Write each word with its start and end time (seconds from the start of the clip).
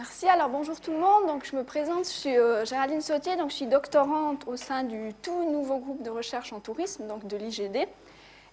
Merci. 0.00 0.26
Alors 0.30 0.48
bonjour 0.48 0.80
tout 0.80 0.92
le 0.92 0.98
monde. 0.98 1.26
Donc 1.26 1.44
je 1.44 1.54
me 1.54 1.62
présente, 1.62 2.06
je 2.06 2.10
suis 2.10 2.38
euh, 2.38 2.64
Géraldine 2.64 3.02
Sautier, 3.02 3.36
donc 3.36 3.50
je 3.50 3.56
suis 3.56 3.66
doctorante 3.66 4.48
au 4.48 4.56
sein 4.56 4.82
du 4.82 5.12
tout 5.20 5.52
nouveau 5.52 5.76
groupe 5.76 6.02
de 6.02 6.08
recherche 6.08 6.54
en 6.54 6.58
tourisme, 6.58 7.06
donc 7.06 7.26
de 7.26 7.36
l'IGD. 7.36 7.76
Et 7.76 7.86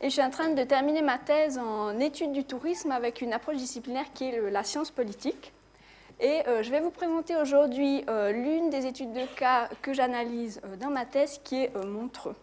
je 0.02 0.10
suis 0.10 0.22
en 0.22 0.30
train 0.30 0.50
de 0.50 0.64
terminer 0.64 1.02
ma 1.02 1.18
thèse 1.18 1.58
en 1.58 1.98
études 2.02 2.34
du 2.34 2.44
tourisme 2.44 2.92
avec 2.92 3.22
une 3.22 3.32
approche 3.32 3.56
disciplinaire 3.56 4.04
qui 4.14 4.26
est 4.26 4.52
la 4.52 4.66
science 4.66 4.92
politique. 4.92 5.54
Et 6.20 6.46
euh, 6.50 6.64
je 6.64 6.70
vais 6.70 6.82
vous 6.82 6.92
présenter 6.92 7.38
aujourd'hui 7.38 8.04
euh, 8.10 8.34
l'une 8.34 8.70
des 8.70 8.86
études 8.86 9.14
de 9.14 9.26
cas 9.38 9.70
que 9.82 9.94
j'analyse 9.94 10.60
dans 10.82 10.90
ma 10.90 11.06
thèse, 11.06 11.40
qui 11.46 11.64
est 11.64 11.74
Montreux. 11.78 12.36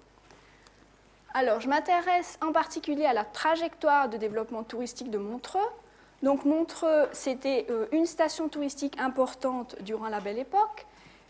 Alors, 1.34 1.61
je 1.61 1.68
m'intéresse 1.68 2.39
en 2.41 2.52
particulier 2.52 3.05
à 3.05 3.12
la 3.12 3.25
trajectoire 3.27 4.09
de 4.09 4.16
développement 4.16 4.62
touristique 4.62 5.11
de 5.11 5.18
Montreux, 5.18 5.61
donc 6.24 6.46
Montreux, 6.46 7.06
c'était 7.12 7.66
euh, 7.69 7.87
une 7.92 8.06
station 8.06 8.48
touristique 8.48 8.98
importante 8.98 9.77
durant 9.83 10.09
la 10.09 10.20
Belle 10.20 10.38
Époque, 10.38 10.87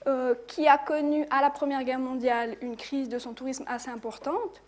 euh, 0.07 0.37
qui 0.47 0.69
a 0.69 0.79
connu 0.79 1.27
à 1.31 1.43
la 1.43 1.51
Première 1.51 1.83
Guerre 1.83 1.99
mondiale 1.99 2.57
une 2.63 2.77
crise 2.77 3.09
de 3.09 3.19
son 3.19 3.33
tourisme 3.33 3.65
assez 3.67 3.91
importante. 3.91 4.63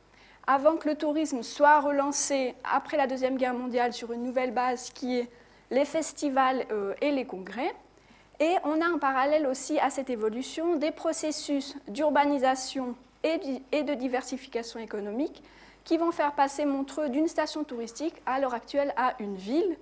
Avant 0.49 0.77
que 0.77 0.89
le 0.89 0.97
tourisme 0.97 1.45
soit 1.45 1.81
relancé 1.81 2.55
après 2.65 2.97
la 2.97 3.07
Deuxième 3.07 3.37
Guerre 3.37 3.55
mondiale 3.55 3.93
sur 3.93 4.13
une 4.13 4.25
nouvelle 4.25 4.51
base 4.51 4.91
qui 4.91 5.17
est 5.17 5.31
les 5.71 5.85
festivals 5.85 6.67
euh, 6.73 6.95
et 7.01 7.13
les 7.13 7.25
congrès. 7.25 7.73
Et 8.41 8.55
on 8.65 8.81
a 8.81 8.89
en 8.89 8.99
parallèle 8.99 9.47
aussi 9.47 9.79
à 9.79 9.91
cette 9.91 10.11
évolution 10.11 10.75
des 10.75 10.91
processus 10.91 11.77
d'urbanisation 11.87 12.97
et 13.23 13.83
de 13.83 13.95
diversification 13.95 14.79
économique 14.81 15.43
qui 15.85 15.97
vont 15.97 16.11
faire 16.11 16.33
passer 16.33 16.65
Montreux 16.65 17.09
d'une 17.09 17.29
station 17.29 17.65
touristique 17.65 18.15
à 18.27 18.41
l'heure 18.41 18.55
actuelle 18.55 18.93
à 18.97 19.15
une 19.21 19.37
ville 19.37 19.77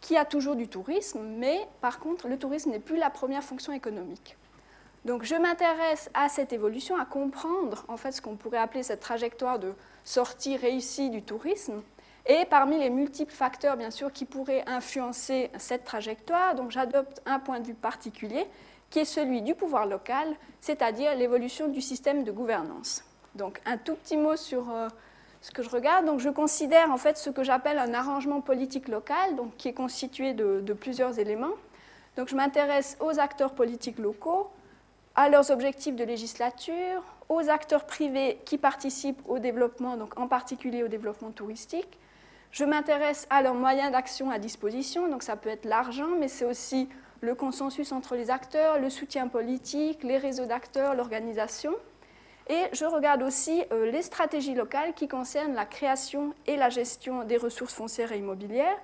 qui 0.00 0.16
a 0.16 0.24
toujours 0.24 0.56
du 0.56 0.68
tourisme, 0.68 1.20
mais 1.20 1.66
par 1.80 1.98
contre, 1.98 2.28
le 2.28 2.38
tourisme 2.38 2.70
n'est 2.70 2.80
plus 2.80 2.96
la 2.96 3.10
première 3.10 3.42
fonction 3.42 3.72
économique. 3.72 4.36
Donc 5.04 5.22
je 5.22 5.36
m'intéresse 5.36 6.10
à 6.14 6.28
cette 6.28 6.52
évolution, 6.52 6.96
à 6.96 7.04
comprendre 7.04 7.84
en 7.88 7.96
fait 7.96 8.12
ce 8.12 8.20
qu'on 8.20 8.36
pourrait 8.36 8.58
appeler 8.58 8.82
cette 8.82 9.00
trajectoire 9.00 9.58
de 9.58 9.72
sortie 10.04 10.56
réussie 10.56 11.10
du 11.10 11.22
tourisme. 11.22 11.82
Et 12.26 12.44
parmi 12.46 12.76
les 12.78 12.90
multiples 12.90 13.32
facteurs, 13.32 13.76
bien 13.76 13.92
sûr, 13.92 14.12
qui 14.12 14.24
pourraient 14.24 14.64
influencer 14.66 15.50
cette 15.58 15.84
trajectoire, 15.84 16.56
donc 16.56 16.72
j'adopte 16.72 17.22
un 17.24 17.38
point 17.38 17.60
de 17.60 17.66
vue 17.68 17.74
particulier, 17.74 18.46
qui 18.90 18.98
est 18.98 19.04
celui 19.04 19.42
du 19.42 19.54
pouvoir 19.54 19.86
local, 19.86 20.34
c'est-à-dire 20.60 21.14
l'évolution 21.14 21.68
du 21.68 21.80
système 21.80 22.24
de 22.24 22.32
gouvernance. 22.32 23.04
Donc 23.36 23.60
un 23.64 23.76
tout 23.76 23.94
petit 23.94 24.16
mot 24.16 24.34
sur 24.34 24.70
euh, 24.70 24.88
ce 25.46 25.52
que 25.52 25.62
je 25.62 25.70
regarde. 25.70 26.06
Donc, 26.06 26.18
je 26.18 26.28
considère 26.28 26.90
en 26.90 26.96
fait 26.96 27.16
ce 27.16 27.30
que 27.30 27.44
j'appelle 27.44 27.78
un 27.78 27.94
arrangement 27.94 28.40
politique 28.40 28.88
local, 28.88 29.36
donc, 29.36 29.56
qui 29.56 29.68
est 29.68 29.72
constitué 29.72 30.34
de, 30.34 30.72
plusieurs 30.72 31.20
éléments. 31.20 31.54
Donc, 32.16 32.28
je 32.28 32.34
m'intéresse 32.34 32.96
aux 33.00 33.20
acteurs 33.20 33.52
politiques 33.52 34.00
locaux, 34.00 34.50
à 35.14 35.28
leurs 35.28 35.52
objectifs 35.52 35.94
de 35.94 36.02
législature, 36.02 37.02
aux 37.28 37.48
acteurs 37.48 37.86
privés 37.86 38.38
qui 38.44 38.58
participent 38.58 39.22
au 39.28 39.38
développement, 39.38 39.96
donc 39.96 40.18
en 40.18 40.26
particulier 40.26 40.82
au 40.82 40.88
développement 40.88 41.30
touristique. 41.30 41.98
Je 42.50 42.64
m'intéresse 42.64 43.26
à 43.30 43.40
leurs 43.40 43.54
moyens 43.54 43.92
d'action 43.92 44.30
à 44.30 44.38
disposition, 44.38 45.08
donc 45.08 45.22
ça 45.22 45.36
peut 45.36 45.48
être 45.48 45.64
l'argent, 45.64 46.10
mais 46.18 46.28
c'est 46.28 46.44
aussi 46.44 46.88
le 47.20 47.34
consensus 47.34 47.92
entre 47.92 48.16
les 48.16 48.30
acteurs, 48.30 48.78
le 48.78 48.90
soutien 48.90 49.28
politique, 49.28 50.02
les 50.02 50.18
réseaux 50.18 50.46
d'acteurs, 50.46 50.94
l'organisation. 50.94 51.72
Et 52.48 52.64
je 52.72 52.84
regarde 52.84 53.22
aussi 53.22 53.64
euh, 53.72 53.90
les 53.90 54.02
stratégies 54.02 54.54
locales 54.54 54.94
qui 54.94 55.08
concernent 55.08 55.54
la 55.54 55.66
création 55.66 56.32
et 56.46 56.56
la 56.56 56.68
gestion 56.68 57.24
des 57.24 57.36
ressources 57.36 57.74
foncières 57.74 58.12
et 58.12 58.18
immobilières. 58.18 58.78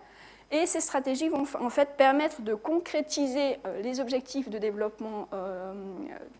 Et 0.50 0.66
ces 0.66 0.80
stratégies 0.80 1.28
vont 1.28 1.44
en 1.60 1.70
fait 1.70 1.96
permettre 1.96 2.42
de 2.42 2.54
concrétiser 2.54 3.58
euh, 3.64 3.80
les 3.80 4.00
objectifs 4.00 4.50
de 4.50 4.58
développement 4.58 5.28
euh, 5.32 5.72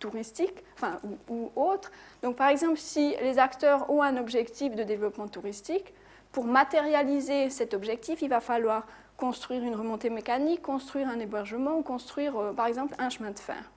touristique 0.00 0.64
enfin, 0.74 0.98
ou, 1.28 1.32
ou 1.32 1.52
autres. 1.54 1.92
Donc, 2.22 2.36
par 2.36 2.48
exemple, 2.48 2.76
si 2.76 3.14
les 3.22 3.38
acteurs 3.38 3.88
ont 3.88 4.02
un 4.02 4.16
objectif 4.16 4.74
de 4.74 4.82
développement 4.82 5.28
touristique, 5.28 5.94
pour 6.32 6.44
matérialiser 6.44 7.50
cet 7.50 7.72
objectif, 7.72 8.20
il 8.22 8.28
va 8.28 8.40
falloir 8.40 8.86
construire 9.16 9.62
une 9.62 9.74
remontée 9.74 10.10
mécanique, 10.10 10.62
construire 10.62 11.08
un 11.08 11.20
hébergement 11.20 11.76
ou 11.76 11.82
construire, 11.82 12.54
par 12.56 12.66
exemple, 12.66 12.94
un 12.98 13.10
chemin 13.10 13.30
de 13.30 13.38
fer. 13.38 13.70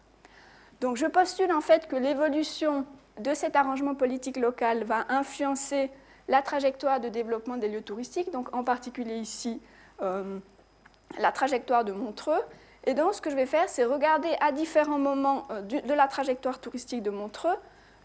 Donc, 0.79 0.95
je 0.95 1.05
postule 1.05 1.51
en 1.51 1.59
fait 1.59 1.87
que 1.87 1.97
l'évolution 1.97 2.85
de 3.19 3.33
cet 3.33 3.55
arrangement 3.55 3.95
politique 3.95 4.37
local 4.37 4.83
va 4.83 5.05
influencer 5.09 5.89
la 6.27 6.41
trajectoire 6.41 6.99
de 6.99 7.09
développement 7.09 7.57
des 7.57 7.67
lieux 7.67 7.81
touristiques, 7.81 8.31
donc 8.31 8.53
en 8.55 8.63
particulier 8.63 9.17
ici 9.17 9.61
euh, 10.01 10.39
la 11.19 11.31
trajectoire 11.31 11.85
de 11.85 11.91
Montreux. 11.91 12.41
Et 12.85 12.93
donc 12.93 13.13
ce 13.13 13.21
que 13.21 13.29
je 13.29 13.35
vais 13.35 13.45
faire, 13.45 13.69
c'est 13.69 13.85
regarder 13.85 14.29
à 14.41 14.51
différents 14.51 14.99
moments 14.99 15.47
euh, 15.51 15.61
de 15.61 15.93
la 15.93 16.07
trajectoire 16.07 16.59
touristique 16.59 17.03
de 17.03 17.11
Montreux. 17.11 17.55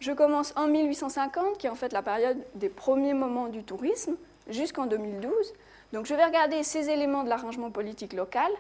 Je 0.00 0.12
commence 0.12 0.54
en 0.56 0.66
1850, 0.66 1.58
qui 1.58 1.66
est 1.66 1.70
en 1.70 1.74
fait 1.74 1.92
la 1.92 2.02
période 2.02 2.38
des 2.54 2.68
premiers 2.68 3.14
moments 3.14 3.48
du 3.48 3.64
tourisme, 3.64 4.16
jusqu'en 4.48 4.86
2012. 4.86 5.30
Donc 5.92 6.06
je 6.06 6.14
vais 6.14 6.24
regarder 6.24 6.62
ces 6.62 6.88
éléments 6.88 7.24
de 7.24 7.28
l'arrangement 7.28 7.70
politique 7.70 8.12
local 8.12 8.50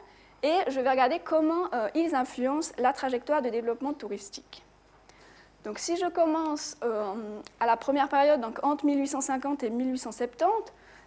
et 0.42 0.56
je 0.68 0.80
vais 0.80 0.90
regarder 0.90 1.18
comment 1.18 1.72
euh, 1.72 1.88
ils 1.94 2.14
influencent 2.14 2.72
la 2.78 2.92
trajectoire 2.92 3.42
de 3.42 3.50
développement 3.50 3.92
touristique. 3.92 4.64
Donc 5.64 5.78
si 5.78 5.96
je 5.96 6.06
commence 6.06 6.76
euh, 6.82 7.12
à 7.58 7.66
la 7.66 7.76
première 7.76 8.08
période, 8.08 8.40
donc 8.40 8.58
entre 8.62 8.86
1850 8.86 9.62
et 9.62 9.70
1870, 9.70 10.46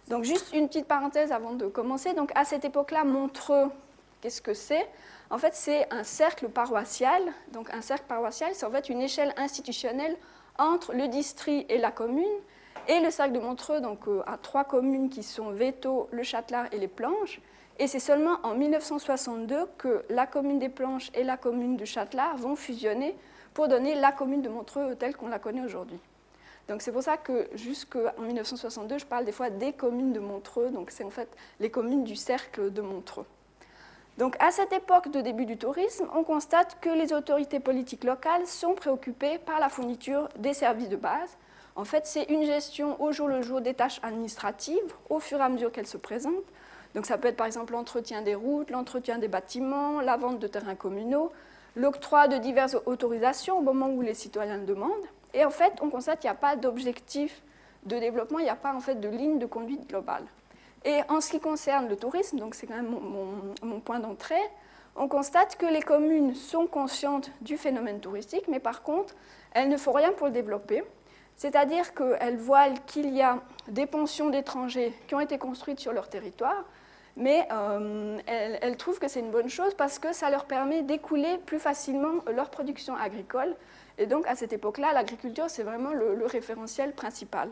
donc 0.08 0.24
juste 0.24 0.52
une 0.52 0.68
petite 0.68 0.86
parenthèse 0.86 1.32
avant 1.32 1.52
de 1.52 1.66
commencer, 1.66 2.14
donc 2.14 2.30
à 2.34 2.44
cette 2.44 2.64
époque-là, 2.64 3.04
Montreux, 3.04 3.70
qu'est-ce 4.20 4.42
que 4.42 4.54
c'est? 4.54 4.86
En 5.30 5.38
fait, 5.38 5.54
c'est 5.54 5.92
un 5.92 6.04
cercle 6.04 6.48
paroissial. 6.48 7.22
Donc 7.52 7.72
un 7.72 7.80
cercle 7.80 8.04
paroissial, 8.06 8.50
c'est 8.54 8.66
en 8.66 8.70
fait 8.70 8.88
une 8.88 9.00
échelle 9.00 9.34
institutionnelle 9.36 10.16
entre 10.58 10.92
le 10.92 11.08
district 11.08 11.70
et 11.70 11.78
la 11.78 11.90
commune. 11.90 12.24
Et 12.86 13.00
le 13.00 13.10
cercle 13.10 13.32
de 13.32 13.40
Montreux 13.40 13.80
donc, 13.80 14.06
euh, 14.06 14.22
a 14.26 14.36
trois 14.36 14.64
communes 14.64 15.08
qui 15.08 15.22
sont 15.22 15.50
Véto, 15.50 16.08
Le 16.12 16.22
Châtelard 16.22 16.66
et 16.70 16.78
Les 16.78 16.88
Planches. 16.88 17.40
Et 17.78 17.86
c'est 17.86 17.98
seulement 17.98 18.36
en 18.42 18.54
1962 18.54 19.66
que 19.78 20.04
la 20.10 20.26
commune 20.26 20.58
des 20.58 20.68
Planches 20.68 21.10
et 21.14 21.24
la 21.24 21.36
commune 21.36 21.76
du 21.76 21.86
Châtelard 21.86 22.36
vont 22.36 22.56
fusionner 22.56 23.16
pour 23.54 23.68
donner 23.68 23.94
la 23.94 24.12
commune 24.12 24.42
de 24.42 24.48
Montreux 24.48 24.96
telle 24.96 25.16
qu'on 25.16 25.28
la 25.28 25.38
connaît 25.38 25.62
aujourd'hui. 25.62 25.98
Donc 26.68 26.82
c'est 26.82 26.92
pour 26.92 27.02
ça 27.02 27.16
que 27.16 27.48
jusqu'en 27.54 28.10
1962, 28.20 28.98
je 28.98 29.06
parle 29.06 29.24
des 29.24 29.32
fois 29.32 29.50
des 29.50 29.72
communes 29.72 30.12
de 30.12 30.20
Montreux, 30.20 30.70
donc 30.70 30.90
c'est 30.90 31.04
en 31.04 31.10
fait 31.10 31.28
les 31.60 31.70
communes 31.70 32.04
du 32.04 32.16
cercle 32.16 32.72
de 32.72 32.82
Montreux. 32.82 33.26
Donc 34.16 34.36
à 34.40 34.50
cette 34.50 34.72
époque 34.72 35.10
de 35.10 35.20
début 35.20 35.44
du 35.44 35.56
tourisme, 35.56 36.06
on 36.14 36.24
constate 36.24 36.78
que 36.80 36.88
les 36.88 37.12
autorités 37.12 37.60
politiques 37.60 38.04
locales 38.04 38.46
sont 38.46 38.74
préoccupées 38.74 39.38
par 39.38 39.60
la 39.60 39.68
fourniture 39.68 40.28
des 40.38 40.54
services 40.54 40.88
de 40.88 40.96
base. 40.96 41.36
En 41.76 41.84
fait, 41.84 42.06
c'est 42.06 42.24
une 42.24 42.44
gestion 42.44 43.00
au 43.02 43.10
jour 43.10 43.26
le 43.26 43.42
jour 43.42 43.60
des 43.60 43.74
tâches 43.74 43.98
administratives 44.02 44.94
au 45.10 45.18
fur 45.18 45.38
et 45.38 45.42
à 45.42 45.48
mesure 45.48 45.72
qu'elles 45.72 45.88
se 45.88 45.96
présentent. 45.96 46.32
Donc 46.94 47.06
ça 47.06 47.18
peut 47.18 47.28
être 47.28 47.36
par 47.36 47.46
exemple 47.46 47.72
l'entretien 47.72 48.22
des 48.22 48.36
routes, 48.36 48.70
l'entretien 48.70 49.18
des 49.18 49.26
bâtiments, 49.26 50.00
la 50.00 50.16
vente 50.16 50.38
de 50.38 50.46
terrains 50.46 50.76
communaux, 50.76 51.32
l'octroi 51.76 52.28
de 52.28 52.38
diverses 52.38 52.76
autorisations 52.86 53.58
au 53.58 53.62
moment 53.62 53.88
où 53.88 54.02
les 54.02 54.14
citoyens 54.14 54.58
le 54.58 54.64
demandent. 54.64 55.06
Et 55.32 55.44
en 55.44 55.50
fait, 55.50 55.72
on 55.80 55.90
constate 55.90 56.20
qu'il 56.20 56.30
n'y 56.30 56.36
a 56.36 56.38
pas 56.38 56.56
d'objectif 56.56 57.42
de 57.84 57.98
développement, 57.98 58.38
il 58.38 58.44
n'y 58.44 58.50
a 58.50 58.56
pas 58.56 58.74
en 58.74 58.80
fait 58.80 58.94
de 58.96 59.08
ligne 59.08 59.38
de 59.38 59.46
conduite 59.46 59.88
globale. 59.88 60.24
Et 60.84 61.00
en 61.08 61.20
ce 61.20 61.30
qui 61.30 61.40
concerne 61.40 61.88
le 61.88 61.96
tourisme, 61.96 62.38
donc 62.38 62.54
c'est 62.54 62.66
quand 62.66 62.76
même 62.76 62.94
mon, 63.62 63.80
point 63.80 63.98
d'entrée, 63.98 64.42
on 64.96 65.08
constate 65.08 65.56
que 65.56 65.66
les 65.66 65.82
communes 65.82 66.34
sont 66.34 66.66
conscientes 66.66 67.30
du 67.40 67.56
phénomène 67.56 68.00
touristique, 68.00 68.46
mais 68.48 68.60
par 68.60 68.82
contre, 68.82 69.14
elles 69.52 69.68
ne 69.68 69.76
font 69.76 69.92
rien 69.92 70.12
pour 70.12 70.26
le 70.26 70.32
développer. 70.32 70.84
C'est-à-dire 71.36 71.94
qu'elles 71.94 72.36
voient 72.36 72.70
qu'il 72.86 73.12
y 73.14 73.22
a 73.22 73.40
des 73.68 73.86
pensions 73.86 74.30
d'étrangers 74.30 74.92
qui 75.08 75.14
ont 75.14 75.20
été 75.20 75.36
construites 75.36 75.80
sur 75.80 75.92
leur 75.92 76.08
territoire, 76.08 76.64
mais 77.16 77.46
euh, 77.52 78.18
elles, 78.26 78.76
trouvent 78.76 78.98
que 78.98 79.06
c'est 79.06 79.20
une 79.20 79.30
bonne 79.30 79.48
chose 79.48 79.74
parce 79.74 79.98
que 79.98 80.12
ça 80.12 80.30
leur 80.30 80.46
permet 80.46 80.82
d'écouler 80.82 81.38
plus 81.46 81.60
facilement 81.60 82.14
leur 82.34 82.50
production 82.50 82.96
agricole. 82.96 83.54
Et 83.98 84.06
donc 84.06 84.26
à 84.26 84.34
cette 84.34 84.52
époque-là, 84.52 84.92
l'agriculture, 84.92 85.48
c'est 85.48 85.62
vraiment 85.62 85.92
le, 85.92 86.26
référentiel 86.26 86.92
principal. 86.92 87.50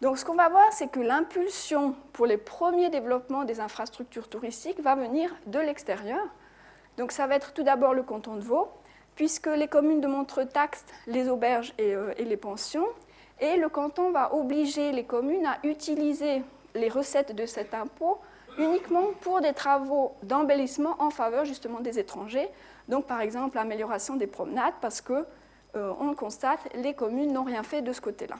Donc 0.00 0.18
ce 0.18 0.24
qu'on 0.24 0.36
va 0.36 0.48
voir, 0.48 0.72
c'est 0.72 0.88
que 0.88 1.00
l'impulsion 1.00 1.94
pour 2.12 2.26
les 2.26 2.36
premiers 2.36 2.90
développements 2.90 3.44
des 3.44 3.60
infrastructures 3.60 4.28
touristiques 4.28 4.80
va 4.80 4.94
venir 4.94 5.34
de 5.46 5.58
l'extérieur. 5.58 6.22
Donc 6.96 7.12
ça 7.12 7.26
va 7.26 7.34
être 7.34 7.52
tout 7.52 7.64
d'abord 7.64 7.92
le 7.92 8.02
canton 8.02 8.36
de 8.36 8.40
Vaud, 8.40 8.68
puisque 9.16 9.48
les 9.48 9.68
communes 9.68 10.00
de 10.00 10.06
Montreux 10.06 10.46
taxent 10.46 10.86
les 11.06 11.28
auberges 11.28 11.74
euh, 11.80 12.14
et 12.16 12.24
les 12.24 12.36
pensions, 12.36 12.86
et 13.40 13.56
le 13.56 13.68
canton 13.68 14.12
va 14.12 14.32
obliger 14.34 14.92
les 14.92 15.04
communes 15.04 15.46
à 15.46 15.58
utiliser 15.64 16.42
les 16.74 16.88
recettes 16.88 17.34
de 17.34 17.46
cet 17.46 17.74
impôt 17.74 18.20
uniquement 18.58 19.08
pour 19.20 19.40
des 19.40 19.52
travaux 19.52 20.14
d'embellissement 20.22 20.96
en 20.98 21.10
faveur 21.10 21.44
justement 21.44 21.80
des 21.80 21.98
étrangers. 21.98 22.48
Donc 22.88 23.06
par 23.06 23.20
exemple 23.20 23.56
l'amélioration 23.56 24.16
des 24.16 24.26
promenades 24.26 24.74
parce 24.80 25.00
que 25.00 25.24
euh, 25.76 25.92
on 26.00 26.14
constate 26.14 26.60
les 26.74 26.94
communes 26.94 27.32
n'ont 27.32 27.44
rien 27.44 27.62
fait 27.62 27.82
de 27.82 27.92
ce 27.92 28.00
côté-là. 28.00 28.36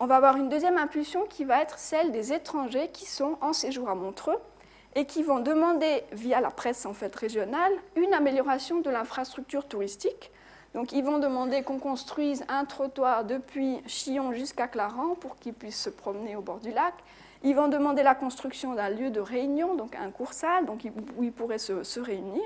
On 0.00 0.06
va 0.06 0.16
avoir 0.16 0.36
une 0.36 0.48
deuxième 0.48 0.78
impulsion 0.78 1.26
qui 1.26 1.44
va 1.44 1.60
être 1.60 1.78
celle 1.78 2.12
des 2.12 2.32
étrangers 2.32 2.88
qui 2.92 3.06
sont 3.06 3.36
en 3.40 3.52
séjour 3.52 3.88
à 3.88 3.94
Montreux 3.94 4.38
et 4.94 5.04
qui 5.04 5.22
vont 5.22 5.40
demander, 5.40 6.02
via 6.12 6.40
la 6.40 6.50
presse 6.50 6.86
en 6.86 6.94
fait 6.94 7.14
régionale, 7.14 7.72
une 7.96 8.14
amélioration 8.14 8.80
de 8.80 8.90
l'infrastructure 8.90 9.66
touristique. 9.66 10.30
Donc 10.74 10.92
ils 10.92 11.04
vont 11.04 11.18
demander 11.18 11.62
qu'on 11.62 11.78
construise 11.78 12.44
un 12.48 12.64
trottoir 12.64 13.24
depuis 13.24 13.80
Chillon 13.86 14.32
jusqu'à 14.32 14.68
Clarence 14.68 15.16
pour 15.20 15.36
qu'ils 15.38 15.54
puissent 15.54 15.82
se 15.82 15.90
promener 15.90 16.36
au 16.36 16.40
bord 16.40 16.58
du 16.58 16.70
lac. 16.70 16.94
Ils 17.44 17.54
vont 17.54 17.68
demander 17.68 18.02
la 18.02 18.14
construction 18.14 18.74
d'un 18.74 18.90
lieu 18.90 19.10
de 19.10 19.20
réunion, 19.20 19.74
donc 19.74 19.94
un 19.94 20.10
coursal, 20.10 20.66
donc 20.66 20.82
où 21.16 21.22
ils 21.22 21.32
pourraient 21.32 21.58
se, 21.58 22.00
réunir. 22.00 22.42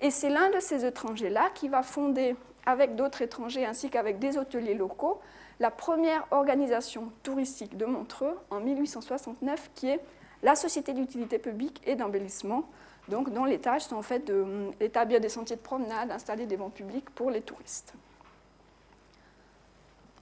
Et 0.00 0.10
c'est 0.10 0.30
l'un 0.30 0.50
de 0.50 0.60
ces 0.60 0.84
étrangers-là 0.84 1.50
qui 1.54 1.68
va 1.68 1.82
fonder, 1.82 2.36
avec 2.64 2.94
d'autres 2.94 3.22
étrangers 3.22 3.66
ainsi 3.66 3.90
qu'avec 3.90 4.18
des 4.18 4.38
hôteliers 4.38 4.74
locaux, 4.74 5.20
la 5.58 5.70
première 5.70 6.26
organisation 6.30 7.10
touristique 7.22 7.76
de 7.76 7.84
Montreux 7.84 8.38
en 8.50 8.60
1869, 8.60 9.70
qui 9.74 9.88
est 9.88 10.00
la 10.42 10.54
Société 10.54 10.92
d'utilité 10.92 11.38
publique 11.38 11.82
et 11.84 11.96
d'embellissement, 11.96 12.64
donc 13.08 13.30
dont 13.32 13.44
les 13.44 13.58
tâches 13.58 13.82
sont 13.82 13.96
en 13.96 14.02
fait 14.02 14.30
d'établir 14.78 15.20
des 15.20 15.28
sentiers 15.28 15.56
de 15.56 15.60
promenade, 15.60 16.08
d'installer 16.08 16.46
des 16.46 16.56
bancs 16.56 16.72
publics 16.72 17.10
pour 17.10 17.30
les 17.30 17.42
touristes. 17.42 17.94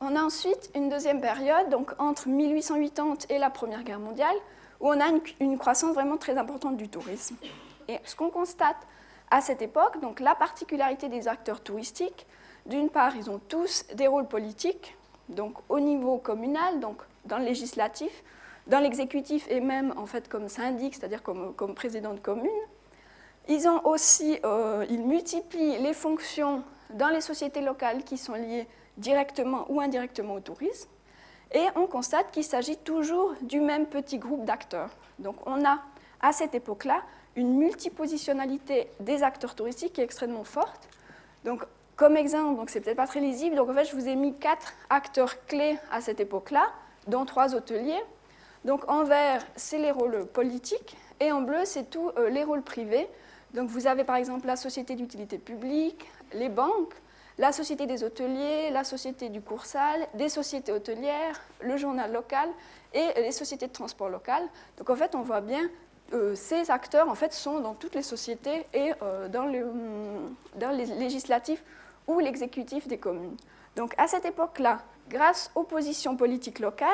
On 0.01 0.15
a 0.15 0.23
ensuite 0.23 0.71
une 0.77 0.89
deuxième 0.89 1.21
période, 1.21 1.71
donc 1.71 1.93
entre 1.99 2.29
1880 2.29 3.27
et 3.31 3.39
la 3.39 3.51
Première 3.51 3.83
Guerre 3.83 3.99
mondiale, 3.99 4.37
où 4.81 4.89
on 4.89 5.01
a 5.01 5.07
une, 5.41 5.59
croissance 5.59 5.93
vraiment 5.93 6.17
très 6.17 6.39
importante 6.39 6.77
du 6.77 6.89
tourisme. 6.89 7.35
Et 7.89 7.99
ce 8.05 8.15
qu'on 8.15 8.31
constate 8.31 8.77
à 9.31 9.41
cette 9.41 9.61
époque, 9.61 10.01
donc 10.01 10.21
la 10.21 10.37
particularité 10.37 11.09
des 11.09 11.27
acteurs 11.27 11.61
touristiques, 11.61 12.27
d'une 12.67 12.91
part, 12.91 13.17
ils 13.17 13.29
ont 13.29 13.41
tous 13.49 13.87
des 13.95 14.07
rôles 14.07 14.29
politiques, 14.29 14.97
donc 15.29 15.55
au 15.69 15.81
niveau 15.81 16.19
communal, 16.19 16.79
donc 16.79 17.03
dans 17.25 17.39
le 17.39 17.45
législatif, 17.45 18.23
dans 18.69 18.79
l'exécutif 18.79 19.47
et 19.51 19.61
même 19.61 19.93
en 19.97 20.07
fait 20.07 20.29
comme 20.29 20.49
syndic, 20.49 20.95
c'est-à-dire 20.95 21.25
comme, 21.25 21.55
comme, 21.55 21.75
président 21.75 22.15
de 22.15 22.21
commune. 22.21 22.51
Ils 23.49 23.67
ont 23.67 23.85
aussi, 23.85 24.39
euh, 24.45 24.87
ils 24.91 25.03
multiplient 25.03 25.79
les 25.79 25.95
fonctions 25.95 26.63
dans 26.91 27.09
les 27.09 27.21
sociétés 27.21 27.61
locales 27.61 28.05
qui 28.05 28.17
sont 28.17 28.35
liées 28.35 28.67
directement 28.97 29.67
ou 29.69 29.81
indirectement 29.81 30.35
au 30.35 30.41
tourisme. 30.41 30.89
Et 31.53 31.65
on 31.77 31.87
constate 31.87 32.31
qu'il 32.31 32.45
s'agit 32.45 32.77
toujours 32.77 33.35
du 33.43 33.61
même 33.61 33.87
petit 33.87 34.19
groupe 34.19 34.45
d'acteurs. 34.45 34.91
Donc 35.19 35.37
on 35.47 35.65
a 35.65 35.79
à 36.21 36.33
cette 36.33 36.55
époque-là 36.55 37.03
une 37.37 37.57
multipositionnalité 37.57 38.89
des 39.01 39.23
acteurs 39.23 39.55
touristiques 39.55 39.95
qui 39.95 40.01
est 40.01 40.05
extrêmement 40.05 40.45
forte. 40.45 40.89
Donc 41.45 41.65
comme 41.97 42.17
exemple, 42.17 42.57
donc 42.57 42.71
c'est 42.71 42.81
peut-être 42.81 42.97
pas 42.97 43.07
très 43.07 43.21
lisible, 43.21 43.57
donc 43.57 43.71
en 43.71 43.75
fait 43.75 43.85
je 43.85 43.97
vous 43.97 44.09
ai 44.09 44.15
mis 44.15 44.35
quatre 44.35 44.73
acteurs 44.91 45.45
clés 45.47 45.79
à 45.91 46.01
cette 46.01 46.21
époque-là, 46.21 46.71
dont 47.07 47.25
trois 47.25 47.55
hôteliers. 47.55 48.03
Donc 48.65 48.89
en 48.89 49.05
vert, 49.05 49.45
c'est 49.57 49.79
les 49.79 49.91
rôles 49.91 50.27
politiques, 50.27 50.97
et 51.21 51.33
en 51.33 51.41
bleu, 51.41 51.65
c'est 51.65 51.91
tous 51.91 52.11
euh, 52.17 52.29
les 52.31 52.45
rôles 52.45 52.63
privés. 52.63 53.09
Donc 53.55 53.69
vous 53.71 53.87
avez 53.87 54.05
par 54.05 54.17
exemple 54.17 54.47
la 54.47 54.57
société 54.57 54.95
d'utilité 54.95 55.39
publique, 55.39 56.07
les 56.33 56.49
banques, 56.49 56.95
la 57.39 57.53
société 57.53 57.87
des 57.87 58.03
hôteliers, 58.03 58.71
la 58.71 58.85
société 58.85 59.29
du 59.29 59.41
Coursal, 59.41 60.07
des 60.15 60.29
sociétés 60.29 60.73
hôtelières, 60.73 61.41
le 61.61 61.77
journal 61.77 62.13
local 62.13 62.49
et 62.93 63.07
les 63.17 63.33
sociétés 63.33 63.69
de 63.69 63.73
transport 63.73 64.09
local. 64.09 64.43
Donc 64.77 64.91
en 64.91 64.97
fait, 64.97 65.15
on 65.15 65.23
voit 65.23 65.41
bien 65.41 65.69
euh, 66.15 66.35
ces 66.35 66.71
acteurs 66.71 67.09
en 67.11 67.15
fait 67.15 67.35
sont 67.35 67.61
dans 67.61 67.75
toutes 67.75 67.95
les 67.95 68.03
sociétés 68.03 68.67
et 68.73 68.93
euh, 69.03 69.29
dans, 69.29 69.45
le, 69.45 69.67
dans 70.57 70.71
les 70.71 70.87
législatifs 70.87 71.63
ou 72.07 72.19
l'exécutif 72.19 72.89
des 72.89 72.99
communes. 72.99 73.37
Donc 73.77 73.95
à 73.99 74.07
cette 74.07 74.25
époque-là, 74.25 74.81
grâce 75.11 75.51
aux 75.55 75.65
positions 75.65 76.17
politiques 76.17 76.61
locales, 76.61 76.89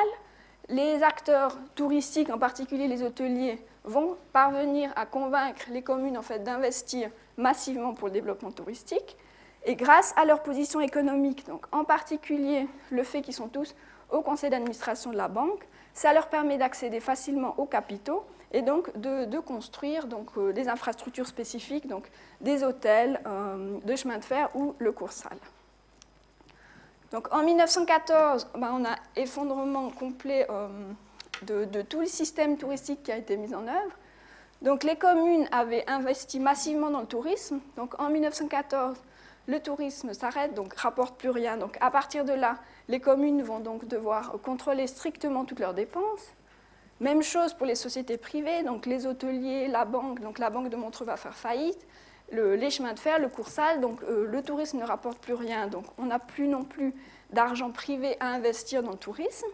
les 0.67 1.01
acteurs 1.01 1.57
touristiques, 1.75 2.29
en 2.29 2.37
particulier 2.37 2.87
les 2.87 3.03
hôteliers, 3.03 3.59
vont 3.85 4.17
parvenir 4.33 4.91
à 4.95 5.05
convaincre 5.05 5.65
les 5.71 5.81
communes 5.81 6.17
en 6.17 6.21
fait, 6.21 6.39
d'investir 6.39 7.09
massivement 7.37 7.93
pour 7.93 8.07
le 8.07 8.13
développement 8.13 8.51
touristique. 8.51 9.15
Et 9.65 9.75
grâce 9.75 10.13
à 10.17 10.25
leur 10.25 10.43
position 10.43 10.79
économique, 10.79 11.47
donc 11.47 11.65
en 11.71 11.83
particulier 11.83 12.67
le 12.91 13.03
fait 13.03 13.21
qu'ils 13.21 13.33
sont 13.33 13.47
tous 13.47 13.75
au 14.11 14.21
conseil 14.21 14.49
d'administration 14.49 15.11
de 15.11 15.17
la 15.17 15.27
banque, 15.27 15.65
ça 15.93 16.13
leur 16.13 16.27
permet 16.27 16.57
d'accéder 16.57 16.99
facilement 16.99 17.55
aux 17.57 17.65
capitaux 17.65 18.25
et 18.51 18.61
donc 18.61 18.95
de, 18.97 19.39
construire 19.39 20.07
donc, 20.07 20.29
euh, 20.37 20.53
des 20.53 20.69
infrastructures 20.69 21.27
spécifiques, 21.27 21.87
donc 21.87 22.09
des 22.41 22.63
hôtels, 22.63 23.19
euh, 23.25 23.77
de 23.83 23.95
chemin 23.95 24.17
de 24.17 24.23
fer 24.23 24.49
ou 24.55 24.75
le 24.77 24.91
Coursal. 24.91 25.37
Donc 27.11 27.33
en 27.33 27.43
1914, 27.43 28.47
ben, 28.55 28.69
on 28.73 28.85
a 28.85 28.95
effondrement 29.15 29.89
complet 29.89 30.45
euh, 30.49 30.67
de, 31.43 31.81
tout 31.81 32.01
le 32.01 32.07
système 32.07 32.57
touristique 32.57 33.03
qui 33.03 33.11
a 33.11 33.17
été 33.17 33.37
mis 33.37 33.53
en 33.53 33.67
œuvre. 33.67 33.97
Donc 34.61 34.83
les 34.83 34.95
communes 34.95 35.47
avaient 35.51 35.83
investi 35.87 36.39
massivement 36.39 36.89
dans 36.89 37.01
le 37.01 37.07
tourisme. 37.07 37.59
Donc 37.77 37.99
en 37.99 38.09
1914, 38.09 38.97
le 39.47 39.59
tourisme 39.59 40.13
s'arrête, 40.13 40.53
donc 40.53 40.73
rapporte 40.75 41.17
plus 41.17 41.29
rien. 41.29 41.57
Donc 41.57 41.77
à 41.81 41.91
partir 41.91 42.25
de 42.25 42.33
là, 42.33 42.57
les 42.87 42.99
communes 42.99 43.43
vont 43.43 43.59
donc 43.59 43.87
devoir 43.87 44.33
contrôler 44.43 44.87
strictement 44.87 45.45
toutes 45.45 45.59
leurs 45.59 45.73
dépenses. 45.73 46.33
Même 47.01 47.21
chose 47.21 47.53
pour 47.53 47.65
les 47.65 47.75
sociétés 47.75 48.17
privées, 48.17 48.63
donc 48.63 48.85
les 48.85 49.05
hôteliers, 49.05 49.67
la 49.67 49.83
banque. 49.83 50.21
Donc 50.21 50.39
la 50.39 50.49
banque 50.49 50.69
de 50.69 50.77
Montreux 50.77 51.05
va 51.05 51.17
faire 51.17 51.35
faillite. 51.35 51.85
les 52.31 52.69
chemins 52.69 52.93
de 52.93 52.99
fer, 52.99 53.19
le 53.19 53.27
Coursal, 53.27 53.81
donc 53.81 54.01
euh, 54.03 54.25
le 54.25 54.41
tourisme 54.41 54.79
ne 54.79 54.85
rapporte 54.85 55.19
plus 55.19 55.33
rien. 55.33 55.67
Donc 55.67 55.85
on 55.97 56.05
n'a 56.05 56.19
plus 56.19 56.47
non 56.47 56.63
plus 56.63 56.93
d'argent 57.31 57.69
privé 57.71 58.15
à 58.21 58.27
investir 58.27 58.81
dans 58.81 58.91
le 58.91 58.97
tourisme. 58.97 59.47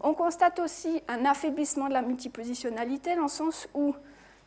On 0.00 0.14
constate 0.14 0.58
aussi 0.60 1.02
un 1.08 1.24
affaiblissement 1.24 1.88
de 1.88 1.92
la 1.92 2.02
multipositionnalité 2.02 3.16
dans 3.16 3.22
le 3.22 3.28
sens 3.28 3.68
où 3.74 3.94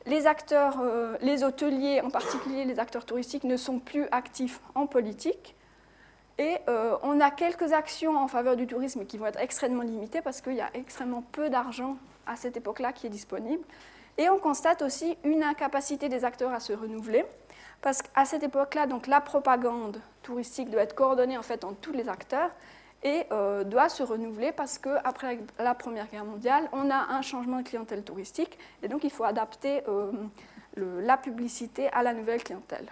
les 0.05 0.25
acteurs, 0.25 0.79
euh, 0.81 1.17
les 1.21 1.43
hôteliers, 1.43 2.01
en 2.01 2.09
particulier 2.09 2.65
les 2.65 2.79
acteurs 2.79 3.05
touristiques, 3.05 3.43
ne 3.43 3.57
sont 3.57 3.79
plus 3.79 4.05
actifs 4.11 4.61
en 4.75 4.87
politique. 4.87 5.55
Et 6.37 6.57
euh, 6.69 6.95
on 7.03 7.19
a 7.19 7.29
quelques 7.29 7.73
actions 7.73 8.17
en 8.17 8.27
faveur 8.27 8.55
du 8.55 8.65
tourisme 8.65 9.05
qui 9.05 9.17
vont 9.17 9.27
être 9.27 9.39
extrêmement 9.39 9.83
limitées 9.83 10.21
parce 10.21 10.41
qu'il 10.41 10.53
y 10.53 10.61
a 10.61 10.69
extrêmement 10.73 11.23
peu 11.31 11.49
d'argent 11.49 11.97
à 12.25 12.35
cette 12.35 12.57
époque-là 12.57 12.93
qui 12.93 13.07
est 13.07 13.11
disponible. 13.11 13.63
Et 14.17 14.29
on 14.29 14.39
constate 14.39 14.81
aussi 14.81 15.17
une 15.23 15.43
incapacité 15.43 16.09
des 16.09 16.25
acteurs 16.25 16.51
à 16.51 16.59
se 16.59 16.73
renouveler 16.73 17.25
parce 17.81 18.01
qu'à 18.01 18.25
cette 18.25 18.43
époque-là, 18.43 18.87
donc 18.87 19.07
la 19.07 19.21
propagande 19.21 19.99
touristique 20.23 20.69
doit 20.69 20.81
être 20.81 20.95
coordonnée 20.95 21.37
en 21.37 21.43
fait 21.43 21.63
entre 21.63 21.79
tous 21.79 21.93
les 21.93 22.09
acteurs 22.09 22.51
et 23.03 23.23
euh, 23.31 23.63
doit 23.63 23.89
se 23.89 24.03
renouveler 24.03 24.51
parce 24.51 24.77
qu'après 24.77 25.39
la 25.57 25.73
Première 25.73 26.07
Guerre 26.07 26.25
mondiale, 26.25 26.69
on 26.71 26.89
a 26.89 27.07
un 27.09 27.21
changement 27.21 27.57
de 27.57 27.63
clientèle 27.63 28.03
touristique 28.03 28.57
et 28.83 28.87
donc 28.87 29.03
il 29.03 29.09
faut 29.09 29.23
adapter 29.23 29.81
euh, 29.87 30.11
la 30.75 31.17
publicité 31.17 31.87
à 31.89 32.03
la 32.03 32.13
nouvelle 32.13 32.43
clientèle. 32.43 32.85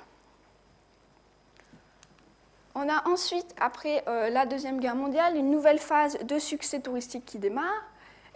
On 2.75 2.87
a 2.87 3.07
ensuite, 3.07 3.53
après 3.59 4.03
euh, 4.07 4.29
la 4.29 4.45
Deuxième 4.45 4.79
Guerre 4.79 4.95
mondiale, 4.95 5.35
une 5.35 5.51
nouvelle 5.51 5.79
phase 5.79 6.17
de 6.19 6.39
succès 6.39 6.79
touristique 6.79 7.25
qui 7.25 7.39
démarre. 7.39 7.83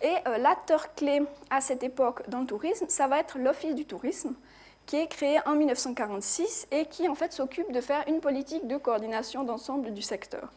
Et 0.01 0.15
l'acteur 0.39 0.94
clé 0.96 1.22
à 1.50 1.62
cette 1.62 1.82
époque 1.82 2.27
dans 2.27 2.42
le 2.42 2.46
tourisme, 2.46 2.88
ça 2.89 3.08
va 3.08 3.20
être 3.20 3.38
l'Office 3.38 3.74
du 3.74 3.86
tourisme, 3.86 4.34
qui 4.86 4.98
est 4.98 5.08
créé 5.08 5.39
en 5.46 5.56
1946 5.56 6.68
et 6.72 6.88
qui 6.88 7.08
en 7.08 7.15
fait 7.15 7.32
s'occupe 7.32 7.72
de 7.72 7.80
faire 7.80 8.03
une 8.10 8.20
politique 8.20 8.68
de 8.68 8.75
coordination 8.75 9.46
d'ensemble 9.46 9.94
du 9.94 10.01
secteur. 10.01 10.50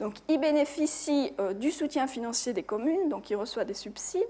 Donc, 0.00 0.14
il 0.28 0.40
bénéficie 0.40 1.32
euh, 1.38 1.52
du 1.52 1.70
soutien 1.70 2.06
financier 2.06 2.54
des 2.54 2.62
communes, 2.62 3.10
donc 3.10 3.28
il 3.28 3.36
reçoit 3.36 3.64
des 3.64 3.74
subsides. 3.74 4.24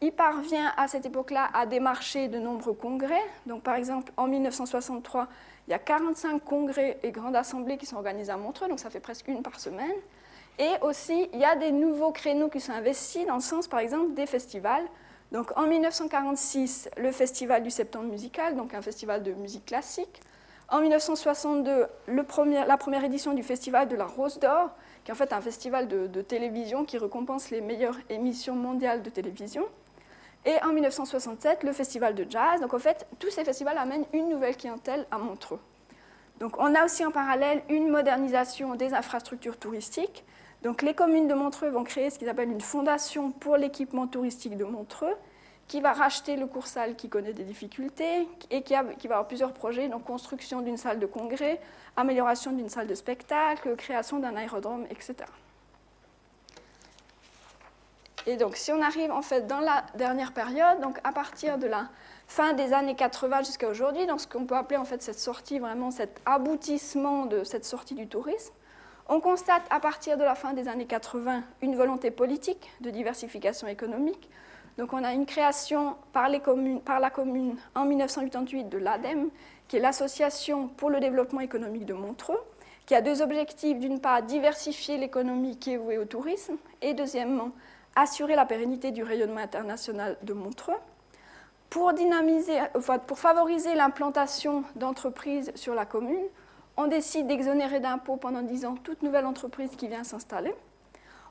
Il 0.00 0.12
parvient 0.12 0.72
à 0.76 0.88
cette 0.88 1.06
époque-là 1.06 1.48
à 1.54 1.66
démarcher 1.66 2.28
de 2.28 2.38
nombreux 2.38 2.74
congrès. 2.74 3.22
Donc, 3.46 3.62
par 3.62 3.76
exemple, 3.76 4.12
en 4.16 4.26
1963, 4.26 5.28
il 5.66 5.70
y 5.70 5.74
a 5.74 5.78
45 5.78 6.44
congrès 6.44 6.98
et 7.02 7.12
grandes 7.12 7.36
assemblées 7.36 7.76
qui 7.78 7.86
sont 7.86 7.96
organisées 7.96 8.32
à 8.32 8.36
Montreux, 8.36 8.68
donc 8.68 8.80
ça 8.80 8.90
fait 8.90 9.00
presque 9.00 9.28
une 9.28 9.42
par 9.42 9.58
semaine. 9.60 9.94
Et 10.58 10.70
aussi, 10.82 11.28
il 11.32 11.38
y 11.38 11.44
a 11.44 11.54
des 11.54 11.70
nouveaux 11.70 12.10
créneaux 12.10 12.48
qui 12.48 12.60
sont 12.60 12.72
investis 12.72 13.24
dans 13.26 13.36
le 13.36 13.40
sens, 13.40 13.68
par 13.68 13.78
exemple, 13.78 14.14
des 14.14 14.26
festivals. 14.26 14.84
Donc, 15.30 15.56
en 15.56 15.66
1946, 15.66 16.90
le 16.96 17.12
Festival 17.12 17.62
du 17.62 17.70
Septembre 17.70 18.06
musical, 18.06 18.56
donc 18.56 18.74
un 18.74 18.82
festival 18.82 19.22
de 19.22 19.32
musique 19.32 19.66
classique. 19.66 20.22
En 20.70 20.80
1962, 20.80 21.86
la 22.08 22.76
première 22.76 23.04
édition 23.04 23.34
du 23.34 23.42
Festival 23.42 23.88
de 23.88 23.96
la 23.96 24.06
Rose 24.06 24.38
d'Or, 24.38 24.70
qui 25.08 25.12
est 25.12 25.14
en 25.14 25.16
fait 25.16 25.32
un 25.32 25.40
festival 25.40 25.88
de, 25.88 26.20
télévision 26.20 26.84
qui 26.84 26.98
récompense 26.98 27.48
les 27.48 27.62
meilleures 27.62 27.96
émissions 28.10 28.54
mondiales 28.54 29.02
de 29.02 29.08
télévision. 29.08 29.64
Et 30.44 30.62
en 30.62 30.74
1967, 30.74 31.62
le 31.62 31.72
festival 31.72 32.14
de 32.14 32.26
jazz. 32.28 32.60
Donc 32.60 32.74
en 32.74 32.78
fait, 32.78 33.06
tous 33.18 33.30
ces 33.30 33.42
festivals 33.42 33.78
amènent 33.78 34.04
une 34.12 34.28
nouvelle 34.28 34.54
clientèle 34.54 35.06
à 35.10 35.16
Montreux. 35.16 35.60
Donc 36.40 36.58
on 36.58 36.74
a 36.74 36.84
aussi 36.84 37.06
en 37.06 37.10
parallèle 37.10 37.62
une 37.70 37.88
modernisation 37.88 38.74
des 38.74 38.92
infrastructures 38.92 39.56
touristiques. 39.56 40.26
Donc 40.62 40.82
les 40.82 40.92
communes 40.92 41.26
de 41.26 41.32
Montreux 41.32 41.70
vont 41.70 41.84
créer 41.84 42.10
ce 42.10 42.18
qu'ils 42.18 42.28
appellent 42.28 42.52
une 42.52 42.60
fondation 42.60 43.30
pour 43.30 43.56
l'équipement 43.56 44.08
touristique 44.08 44.58
de 44.58 44.64
Montreux, 44.64 45.14
qui 45.68 45.80
va 45.82 45.92
racheter 45.92 46.36
le 46.36 46.46
Coursal 46.46 46.96
qui 46.96 47.10
connaît 47.10 47.34
des 47.34 47.44
difficultés 47.44 48.26
et 48.50 48.62
qui, 48.62 48.72
va 48.72 48.80
avoir 49.04 49.28
plusieurs 49.28 49.52
projets, 49.52 49.88
donc 49.88 50.04
construction 50.04 50.62
d'une 50.62 50.78
salle 50.78 50.98
de 50.98 51.06
congrès, 51.06 51.60
amélioration 51.96 52.52
d'une 52.52 52.70
salle 52.70 52.86
de 52.86 52.94
spectacle, 52.94 53.76
création 53.76 54.18
d'un 54.18 54.34
aérodrome, 54.34 54.86
etc. 54.90 55.16
Et 58.26 58.36
donc, 58.36 58.56
si 58.56 58.72
on 58.72 58.82
arrive 58.82 59.10
en 59.10 59.22
fait 59.22 59.46
dans 59.46 59.60
la 59.60 59.84
dernière 59.94 60.32
période, 60.32 60.80
donc 60.80 60.98
à 61.04 61.12
partir 61.12 61.58
de 61.58 61.66
la 61.66 61.88
fin 62.26 62.54
des 62.54 62.72
années 62.72 62.96
80 62.96 63.42
jusqu'à 63.42 63.68
aujourd'hui, 63.68 64.06
donc 64.06 64.20
ce 64.20 64.26
qu'on 64.26 64.44
peut 64.44 64.56
appeler 64.56 64.78
en 64.78 64.84
fait 64.84 65.02
cette 65.02 65.18
sortie, 65.18 65.58
vraiment 65.58 65.90
cet 65.90 66.20
aboutissement 66.24 67.26
de 67.26 67.44
cette 67.44 67.64
sortie 67.64 67.94
du 67.94 68.06
tourisme, 68.06 68.52
on 69.08 69.20
constate 69.20 69.62
à 69.70 69.80
partir 69.80 70.18
de 70.18 70.24
la 70.24 70.34
fin 70.34 70.52
des 70.52 70.68
années 70.68 70.86
80 70.86 71.42
une 71.62 71.76
volonté 71.76 72.10
politique 72.10 72.70
de 72.80 72.90
diversification 72.90 73.66
économique. 73.66 74.28
Donc 74.78 74.92
on 74.92 75.02
a 75.02 75.12
une 75.12 75.26
création 75.26 75.96
par, 76.12 76.28
la 76.28 77.10
commune 77.10 77.56
en 77.74 77.84
1988 77.84 78.68
de 78.68 78.78
l'ADEME, 78.78 79.28
qui 79.66 79.76
est 79.76 79.80
l'Association 79.80 80.68
pour 80.68 80.88
le 80.88 81.00
développement 81.00 81.40
économique 81.40 81.84
de 81.84 81.94
Montreux, 81.94 82.38
qui 82.86 82.94
a 82.94 83.02
deux 83.02 83.20
objectifs. 83.20 83.78
D'une 83.80 84.00
part, 84.00 84.22
diversifier 84.22 84.96
l'économie 84.96 85.58
qui 85.58 85.72
est 85.72 85.76
vouée 85.76 85.98
au 85.98 86.04
tourisme, 86.04 86.56
et 86.80 86.94
deuxièmement, 86.94 87.50
assurer 87.96 88.36
la 88.36 88.46
pérennité 88.46 88.92
du 88.92 89.02
rayonnement 89.02 89.40
international 89.40 90.16
de 90.22 90.32
Montreux. 90.32 90.78
Pour, 91.70 91.92
dynamiser, 91.92 92.60
pour 93.06 93.18
favoriser 93.18 93.74
l'implantation 93.74 94.62
d'entreprises 94.76 95.50
sur 95.56 95.74
la 95.74 95.86
commune, 95.86 96.24
on 96.76 96.86
décide 96.86 97.26
d'exonérer 97.26 97.80
d'impôts 97.80 98.16
pendant 98.16 98.42
10 98.42 98.64
ans 98.64 98.76
toute 98.76 99.02
nouvelle 99.02 99.26
entreprise 99.26 99.72
qui 99.76 99.88
vient 99.88 100.04
s'installer. 100.04 100.54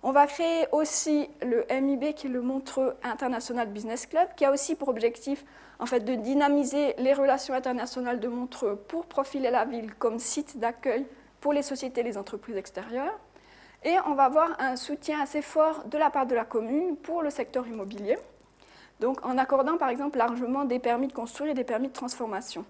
On 0.04 0.12
va 0.12 0.28
créer 0.28 0.68
aussi 0.72 1.30
le 1.42 1.66
MIB, 1.70 2.14
qui 2.14 2.28
est 2.28 2.30
le 2.30 2.42
Montreux 2.42 2.96
International 3.04 3.68
Business 3.68 4.06
Club, 4.06 4.28
qui 4.36 4.46
a 4.46 4.52
aussi 4.52 4.76
pour 4.76 4.90
objectif 4.90 5.44
en 5.80 5.86
fait, 5.86 6.02
de 6.02 6.16
dynamiser 6.16 6.96
les 6.98 7.14
relations 7.14 7.54
internationales 7.54 8.20
de 8.20 8.28
Montreux 8.28 8.76
pour 8.88 9.06
profiler 9.06 9.52
la 9.52 9.66
ville 9.66 9.94
comme 9.96 10.20
site 10.20 10.58
d'accueil 10.58 11.06
pour 11.40 11.54
les 11.54 11.62
sociétés 11.62 12.02
et 12.02 12.04
les 12.04 12.18
entreprises 12.18 12.58
extérieures. 12.58 13.18
Et 13.84 13.96
on 14.08 14.16
va 14.16 14.26
avoir 14.26 14.60
un 14.60 14.76
soutien 14.76 15.22
assez 15.22 15.42
fort 15.42 15.84
de 15.86 15.98
la 15.98 16.10
part 16.10 16.26
de 16.26 16.36
la 16.36 16.46
commune 16.46 16.98
pour 16.98 17.22
le 17.22 17.30
secteur 17.30 17.68
immobilier, 17.68 18.18
donc 19.00 19.24
en 19.24 19.38
accordant 19.38 19.78
par 19.78 19.90
exemple 19.90 20.18
largement 20.18 20.66
des 20.66 20.80
permis 20.80 21.08
de 21.08 21.14
construire 21.14 21.52
et 21.52 21.54
des 21.54 21.64
permis 21.64 21.88
de 21.88 21.94
transformation. 21.94 22.66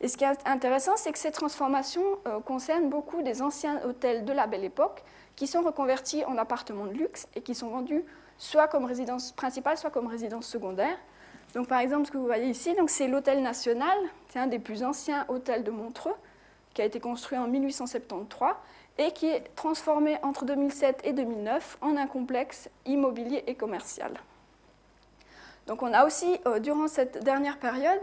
Et 0.00 0.08
ce 0.08 0.16
qui 0.16 0.24
est 0.24 0.46
intéressant, 0.46 0.96
c'est 0.96 1.12
que 1.12 1.18
ces 1.18 1.32
transformations 1.32 2.18
euh, 2.26 2.40
concernent 2.40 2.88
beaucoup 2.88 3.22
des 3.22 3.42
anciens 3.42 3.80
hôtels 3.84 4.24
de 4.24 4.32
la 4.32 4.46
Belle 4.46 4.64
Époque 4.64 5.02
qui 5.38 5.46
sont 5.46 5.62
reconvertis 5.62 6.24
en 6.24 6.36
appartements 6.36 6.86
de 6.86 6.94
luxe 6.94 7.28
et 7.36 7.42
qui 7.42 7.54
sont 7.54 7.68
vendus 7.68 8.04
soit 8.38 8.66
comme 8.66 8.84
résidence 8.84 9.30
principale, 9.30 9.78
soit 9.78 9.90
comme 9.90 10.08
résidence 10.08 10.46
secondaire. 10.46 10.98
Donc 11.54 11.68
par 11.68 11.78
exemple, 11.78 12.06
ce 12.06 12.10
que 12.10 12.18
vous 12.18 12.26
voyez 12.26 12.48
ici, 12.48 12.74
c'est 12.88 13.06
l'hôtel 13.06 13.40
national, 13.40 13.96
c'est 14.30 14.40
un 14.40 14.48
des 14.48 14.58
plus 14.58 14.82
anciens 14.82 15.24
hôtels 15.28 15.62
de 15.62 15.70
Montreux, 15.70 16.16
qui 16.74 16.82
a 16.82 16.84
été 16.84 16.98
construit 16.98 17.38
en 17.38 17.46
1873 17.46 18.48
et 18.98 19.12
qui 19.12 19.26
est 19.26 19.54
transformé 19.54 20.18
entre 20.24 20.44
2007 20.44 21.02
et 21.04 21.12
2009 21.12 21.78
en 21.82 21.96
un 21.96 22.08
complexe 22.08 22.68
immobilier 22.84 23.44
et 23.46 23.54
commercial. 23.54 24.18
Donc 25.68 25.84
on 25.84 25.92
a 25.92 26.04
aussi, 26.04 26.40
euh, 26.46 26.58
durant 26.58 26.88
cette 26.88 27.22
dernière 27.22 27.58
période, 27.58 28.00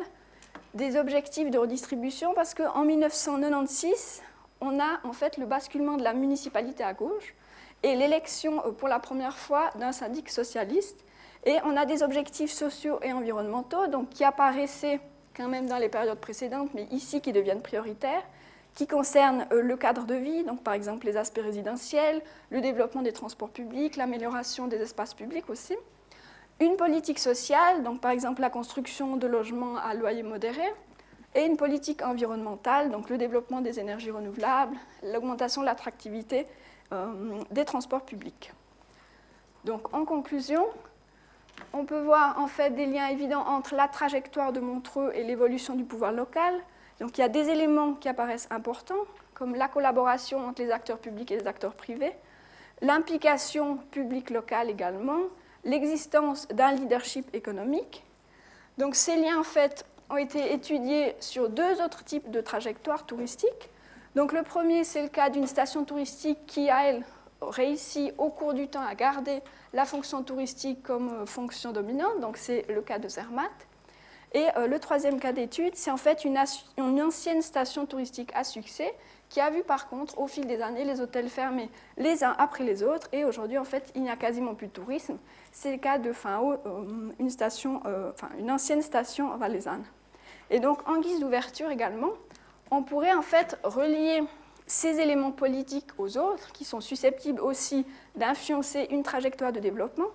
des 0.73 0.95
objectifs 0.95 1.51
de 1.51 1.57
redistribution 1.57 2.33
parce 2.33 2.53
qu'en 2.53 2.85
1996, 2.85 4.21
on 4.61 4.79
a 4.79 4.99
en 5.03 5.13
fait 5.13 5.37
le 5.37 5.45
basculement 5.45 5.97
de 5.97 6.03
la 6.03 6.13
municipalité 6.13 6.83
à 6.83 6.93
gauche 6.93 7.35
et 7.83 7.95
l'élection 7.95 8.65
euh, 8.65 8.71
pour 8.71 8.87
la 8.87 8.99
première 8.99 9.37
fois 9.37 9.69
d'un 9.77 9.91
syndic 9.91 10.29
socialiste. 10.29 11.03
Et 11.45 11.57
on 11.63 11.77
a 11.77 11.85
des 11.85 12.01
objectifs 12.01 12.51
sociaux 12.51 12.99
et 13.03 13.13
environnementaux 13.13 13.87
donc, 13.87 14.09
qui 14.09 14.23
apparaissaient 14.23 14.99
quand 15.35 15.47
même 15.47 15.67
dans 15.67 15.77
les 15.77 15.89
périodes 15.89 16.19
précédentes, 16.19 16.69
mais 16.73 16.87
ici 16.91 17.21
qui 17.21 17.33
deviennent 17.33 17.61
prioritaires, 17.61 18.23
qui 18.73 18.87
concernent 18.87 19.45
euh, 19.51 19.61
le 19.61 19.77
cadre 19.77 20.05
de 20.05 20.15
vie, 20.15 20.43
donc 20.43 20.63
par 20.63 20.73
exemple 20.73 21.05
les 21.05 21.17
aspects 21.17 21.41
résidentiels, 21.41 22.21
le 22.49 22.61
développement 22.61 23.01
des 23.01 23.13
transports 23.13 23.49
publics, 23.49 23.95
l'amélioration 23.95 24.67
des 24.67 24.77
espaces 24.81 25.13
publics 25.13 25.49
aussi. 25.49 25.75
Une 26.59 26.77
politique 26.77 27.19
sociale, 27.19 27.83
donc 27.83 27.99
par 27.99 28.11
exemple 28.11 28.41
la 28.41 28.49
construction 28.49 29.17
de 29.17 29.27
logements 29.27 29.77
à 29.77 29.93
loyer 29.93 30.23
modéré, 30.23 30.63
et 31.35 31.45
une 31.45 31.57
politique 31.57 32.01
environnementale, 32.01 32.89
donc 32.89 33.09
le 33.09 33.17
développement 33.17 33.61
des 33.61 33.79
énergies 33.79 34.11
renouvelables, 34.11 34.75
l'augmentation 35.03 35.61
de 35.61 35.65
l'attractivité 35.65 36.47
euh, 36.93 37.41
des 37.51 37.65
transports 37.65 38.03
publics. 38.03 38.53
Donc 39.65 39.93
en 39.93 40.05
conclusion, 40.05 40.65
on 41.73 41.85
peut 41.85 41.99
voir 41.99 42.39
en 42.39 42.47
fait 42.47 42.71
des 42.71 42.85
liens 42.85 43.07
évidents 43.07 43.45
entre 43.45 43.75
la 43.75 43.87
trajectoire 43.87 44.53
de 44.53 44.59
Montreux 44.59 45.11
et 45.13 45.23
l'évolution 45.23 45.75
du 45.75 45.83
pouvoir 45.83 46.11
local. 46.11 46.53
Donc 46.99 47.17
il 47.17 47.21
y 47.21 47.23
a 47.23 47.29
des 47.29 47.49
éléments 47.49 47.93
qui 47.93 48.07
apparaissent 48.07 48.47
importants, 48.49 49.03
comme 49.33 49.55
la 49.55 49.67
collaboration 49.67 50.47
entre 50.47 50.61
les 50.61 50.71
acteurs 50.71 50.99
publics 50.99 51.31
et 51.31 51.39
les 51.39 51.47
acteurs 51.47 51.73
privés, 51.73 52.13
l'implication 52.81 53.77
publique 53.91 54.29
locale 54.29 54.69
également, 54.69 55.19
l'existence 55.65 56.47
d'un 56.47 56.71
leadership 56.71 57.27
économique. 57.33 58.05
Donc 58.77 58.95
ces 58.95 59.17
liens 59.17 59.39
en 59.39 59.43
fait 59.43 59.85
ont 60.09 60.17
été 60.17 60.53
étudiés 60.53 61.15
sur 61.19 61.49
deux 61.49 61.81
autres 61.81 62.03
types 62.03 62.29
de 62.31 62.41
trajectoires 62.41 63.05
touristiques. 63.05 63.69
Donc 64.15 64.31
le 64.31 64.43
premier, 64.43 64.83
c'est 64.83 65.01
le 65.01 65.09
cas 65.09 65.29
d'une 65.29 65.47
station 65.47 65.83
touristique 65.83 66.39
qui 66.45 66.69
a, 66.69 66.89
elle, 66.89 67.03
réussi 67.41 68.11
au 68.17 68.29
cours 68.29 68.53
du 68.53 68.67
temps 68.67 68.85
à 68.85 68.95
garder 68.95 69.41
la 69.73 69.85
fonction 69.85 70.23
touristique 70.23 70.83
comme 70.83 71.09
euh, 71.09 71.25
fonction 71.25 71.71
dominante, 71.71 72.19
donc 72.21 72.37
c'est 72.37 72.65
le 72.69 72.81
cas 72.81 72.99
de 72.99 73.09
Zermatt. 73.09 73.51
Et 74.33 74.45
euh, 74.57 74.67
le 74.67 74.79
troisième 74.79 75.19
cas 75.19 75.31
d'étude, 75.31 75.75
c'est 75.75 75.91
en 75.91 75.97
fait 75.97 76.25
une, 76.25 76.37
ancienne 77.01 77.41
station 77.41 77.85
touristique 77.85 78.31
à 78.33 78.43
succès 78.43 78.93
qui 79.29 79.41
a 79.41 79.49
vu 79.49 79.63
par 79.63 79.89
contre 79.89 80.19
au 80.19 80.27
fil 80.27 80.45
des 80.45 80.61
années 80.61 80.85
les 80.85 81.01
hôtels 81.01 81.29
fermer 81.29 81.69
les 81.97 82.23
uns 82.23 82.35
après 82.37 82.63
les 82.63 82.83
autres 82.83 83.07
et 83.11 83.25
aujourd'hui 83.25 83.57
en 83.57 83.63
fait 83.63 83.91
il 83.95 84.03
n'y 84.03 84.09
a 84.09 84.15
quasiment 84.15 84.53
plus 84.53 84.67
de 84.67 84.73
tourisme. 84.73 85.17
C'est 85.51 85.71
le 85.71 85.77
cas 85.77 85.97
de 85.97 86.13
Fin-Haut, 86.13 86.53
euh, 86.65 87.11
une, 87.19 87.29
station, 87.29 87.81
une 88.39 88.51
ancienne 88.51 88.81
station 88.81 89.35
valaisanne. 89.37 89.83
Et 90.49 90.59
donc 90.59 90.87
en 90.87 90.99
guise 90.99 91.19
d'ouverture 91.19 91.69
également, 91.69 92.11
on 92.71 92.83
pourrait 92.83 93.13
en 93.13 93.21
fait 93.21 93.57
relier 93.63 94.23
ces 94.67 94.99
éléments 94.99 95.31
politiques 95.31 95.89
aux 95.97 96.17
autres 96.17 96.51
qui 96.51 96.65
sont 96.65 96.81
susceptibles 96.81 97.39
aussi 97.39 97.85
d'influencer 98.15 98.87
une 98.89 99.03
trajectoire 99.03 99.51
de 99.51 99.59
développement. 99.59 100.07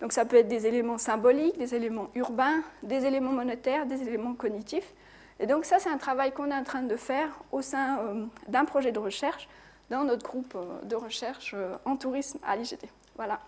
Donc 0.00 0.12
ça 0.12 0.24
peut 0.24 0.36
être 0.36 0.48
des 0.48 0.66
éléments 0.66 0.98
symboliques, 0.98 1.56
des 1.58 1.74
éléments 1.74 2.08
urbains, 2.16 2.62
des 2.82 3.04
éléments 3.04 3.32
monétaires, 3.32 3.86
des 3.86 4.02
éléments 4.02 4.34
cognitifs. 4.34 4.92
Et 5.38 5.46
donc 5.46 5.64
ça, 5.64 5.78
c'est 5.78 5.90
un 5.90 5.98
travail 5.98 6.32
qu'on 6.32 6.50
est 6.50 6.54
en 6.54 6.64
train 6.64 6.82
de 6.82 6.96
faire 6.96 7.28
au 7.52 7.62
sein 7.62 7.98
euh, 7.98 8.24
d'un 8.48 8.64
projet 8.64 8.92
de 8.92 8.98
recherche 8.98 9.48
dans 9.90 10.04
notre 10.04 10.24
groupe 10.24 10.54
euh, 10.56 10.82
de 10.84 10.96
recherche 10.96 11.52
euh, 11.54 11.76
en 11.84 11.96
tourisme 11.96 12.38
à 12.46 12.56
l'IGT. 12.56 12.86
Voilà. 13.16 13.40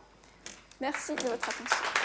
Merci 0.81 1.14
de 1.14 1.23
votre 1.23 1.49
attention. 1.49 2.04